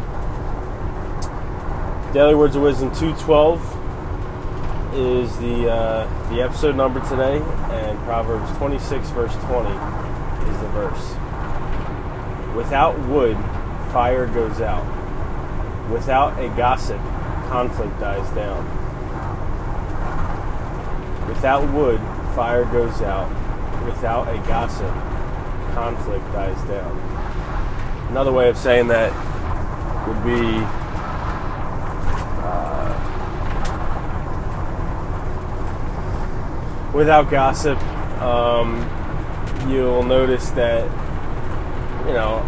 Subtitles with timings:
[2.13, 3.86] Daily Words of Wisdom 212
[4.97, 7.37] is the uh, the episode number today,
[7.71, 9.69] and Proverbs 26 verse 20
[10.49, 11.15] is the verse.
[12.57, 13.37] Without wood,
[13.93, 14.85] fire goes out.
[15.91, 16.99] Without a gossip,
[17.49, 18.65] conflict dies down.
[21.29, 22.01] Without wood,
[22.35, 23.29] fire goes out.
[23.85, 24.91] Without a gossip,
[25.75, 28.09] conflict dies down.
[28.09, 29.13] Another way of saying that
[30.09, 30.86] would be
[36.93, 37.79] without gossip,
[38.21, 38.79] um,
[39.69, 40.85] you'll notice that,
[42.07, 42.45] you know,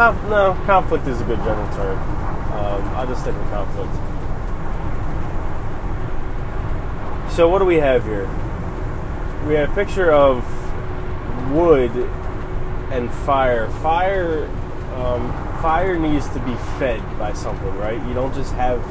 [0.00, 1.98] no, conflict is a good general term.
[2.52, 3.92] Um, I'll just stick with conflict.
[7.34, 8.26] So, what do we have here?
[9.46, 10.44] We have a picture of
[11.52, 11.90] wood
[12.92, 13.68] and fire.
[13.82, 14.46] Fire,
[14.94, 18.04] um, fire needs to be fed by something, right?
[18.06, 18.82] You don't just have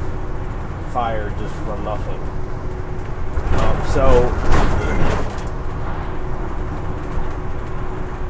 [0.92, 2.39] fire just from nothing.
[3.88, 4.06] So,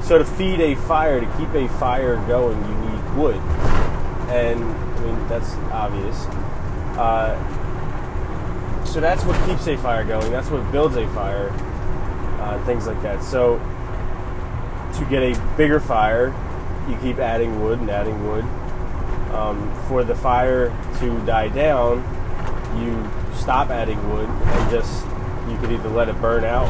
[0.03, 3.37] so to feed a fire, to keep a fire going, you need wood,
[4.31, 6.27] and I mean that's obvious.
[6.97, 7.37] Uh,
[8.85, 10.33] so that's what keeps a fire going.
[10.33, 11.51] That's what builds a fire.
[12.41, 13.23] Uh, things like that.
[13.23, 13.59] So
[14.95, 16.35] to get a bigger fire,
[16.89, 18.45] you keep adding wood and adding wood.
[19.35, 21.99] Um, for the fire to die down,
[22.83, 25.05] you stop adding wood and just
[25.51, 26.69] you could either let it burn out,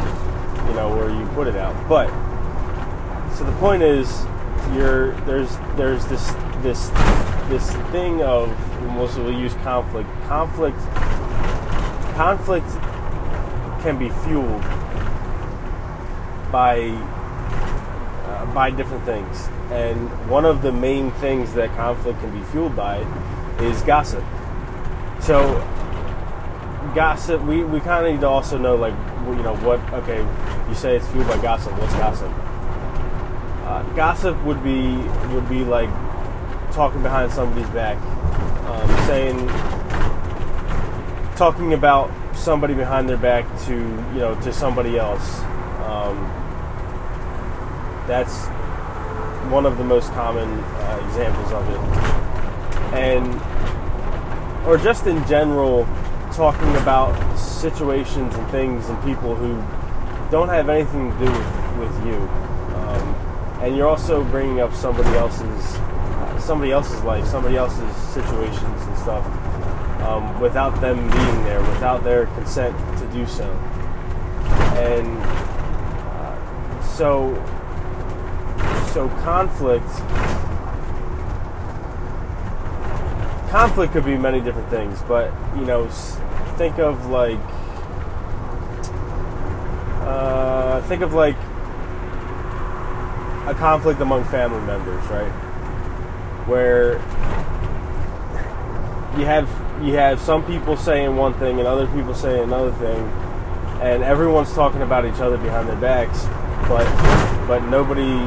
[0.69, 1.75] you know, or you put it out.
[1.89, 2.09] But
[3.34, 4.25] so the point is,
[4.75, 6.33] you're there's there's this
[6.63, 6.89] this
[7.48, 8.48] this thing of
[8.92, 10.08] mostly we'll use conflict.
[10.27, 10.79] Conflict
[12.14, 12.68] conflict
[13.83, 14.63] can be fueled
[16.52, 16.91] by
[18.27, 22.77] uh, by different things, and one of the main things that conflict can be fueled
[22.77, 22.98] by
[23.61, 24.24] is gossip.
[25.20, 25.61] So
[26.95, 28.95] gossip, we, we kind of need to also know, like,
[29.27, 30.18] you know, what, okay,
[30.68, 31.73] you say it's fueled by gossip.
[31.79, 32.33] What's gossip?
[33.67, 34.96] Uh, gossip would be,
[35.33, 35.91] would be like
[36.73, 37.96] talking behind somebody's back,
[38.67, 39.48] um, saying,
[41.36, 45.41] talking about somebody behind their back to, you know, to somebody else.
[45.85, 46.17] Um,
[48.07, 48.47] that's
[49.51, 51.80] one of the most common uh, examples of it.
[52.95, 55.86] And, or just in general,
[56.40, 59.56] talking about situations and things and people who
[60.30, 62.14] don't have anything to do with, with you.
[62.14, 63.14] Um,
[63.61, 65.79] and you're also bringing up somebody else's
[66.42, 69.23] somebody else's life, somebody else's situations and stuff
[70.00, 73.45] um, without them being there, without their consent to do so.
[74.80, 75.18] And
[76.08, 77.34] uh, so,
[78.95, 79.84] so conflict
[83.50, 85.86] conflict could be many different things, but you know,
[86.61, 87.39] think of like,
[90.07, 91.37] uh, think of like
[93.47, 95.31] a conflict among family members, right?
[96.47, 96.97] Where
[99.19, 99.48] you have
[99.83, 103.09] you have some people saying one thing and other people saying another thing,
[103.81, 106.27] and everyone's talking about each other behind their backs,
[106.69, 106.85] but
[107.47, 108.21] but nobody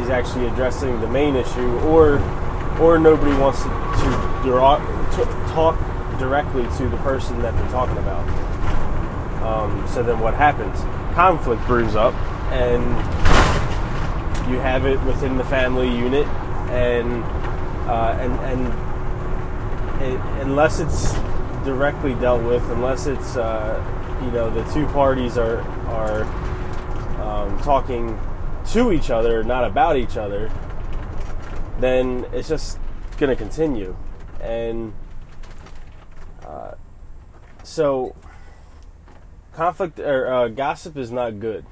[0.00, 2.20] is actually addressing the main issue, or
[2.80, 4.52] or nobody wants to, to
[5.16, 5.76] to talk
[6.18, 8.26] directly to the person that they're talking about.
[9.42, 10.80] Um, so then what happens?
[11.14, 12.14] Conflict brews up,
[12.52, 12.82] and
[14.50, 16.26] you have it within the family unit,
[16.70, 17.22] and
[17.88, 21.12] uh, and and it, unless it's
[21.64, 23.82] directly dealt with, unless it's uh,
[24.24, 26.24] you know the two parties are are
[27.22, 28.18] um, talking
[28.72, 30.50] to each other, not about each other,
[31.80, 32.78] then it's just
[33.18, 33.94] going to continue
[34.44, 34.92] and
[36.46, 36.74] uh,
[37.62, 38.14] so
[39.52, 41.64] conflict or uh, gossip is not good.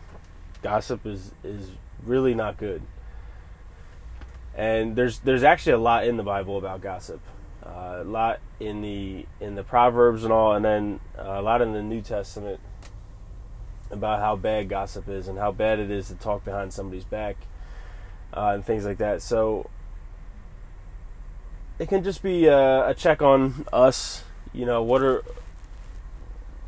[0.62, 1.70] Gossip is is
[2.04, 2.82] really not good.
[4.54, 7.20] And there's there's actually a lot in the Bible about gossip,
[7.64, 11.62] uh, a lot in the in the Proverbs and all, and then uh, a lot
[11.62, 12.60] in the New Testament
[13.90, 17.36] about how bad gossip is and how bad it is to talk behind somebody's back
[18.32, 19.20] uh, and things like that.
[19.22, 19.69] So
[21.78, 24.24] it can just be a, a check on us.
[24.52, 25.22] You know, what are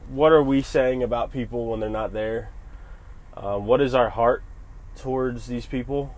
[0.09, 2.51] what are we saying about people when they're not there?
[3.37, 4.43] Uh, what is our heart
[4.97, 6.15] towards these people?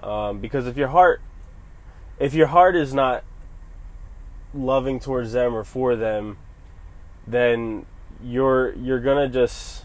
[0.00, 1.20] Um, because if your heart,
[2.18, 3.24] if your heart is not
[4.54, 6.38] loving towards them or for them,
[7.26, 7.86] then
[8.22, 9.84] you're you're gonna just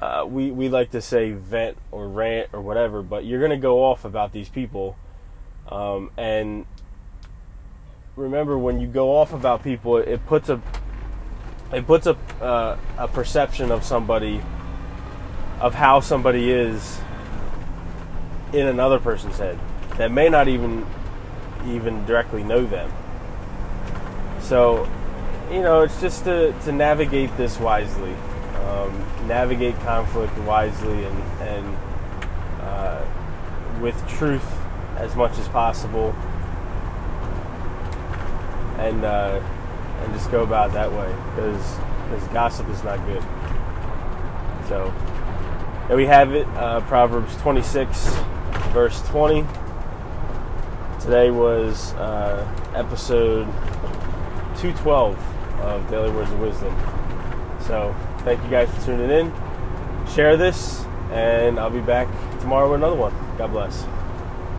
[0.00, 3.84] uh, we we like to say vent or rant or whatever, but you're gonna go
[3.84, 4.96] off about these people,
[5.68, 6.66] um, and
[8.16, 10.60] remember when you go off about people, it puts a
[11.72, 14.40] it puts a uh, a perception of somebody
[15.60, 17.00] of how somebody is
[18.52, 19.58] in another person's head
[19.96, 20.86] that may not even
[21.66, 22.92] even directly know them.
[24.40, 24.88] So,
[25.50, 28.12] you know, it's just to, to navigate this wisely,
[28.66, 31.76] um, navigate conflict wisely, and and
[32.60, 33.04] uh,
[33.80, 34.46] with truth
[34.96, 36.14] as much as possible,
[38.84, 39.40] and uh,
[40.02, 43.22] and just go about that way because because gossip is not good.
[44.68, 44.92] So
[45.88, 48.06] there we have it, uh, Proverbs 26,
[48.72, 49.46] verse 20.
[51.00, 53.46] Today was uh, episode
[54.56, 55.18] 212
[55.60, 56.74] of Daily Words of Wisdom.
[57.60, 59.32] So thank you guys for tuning in.
[60.14, 62.08] Share this, and I'll be back
[62.40, 63.12] tomorrow with another one.
[63.36, 63.84] God bless.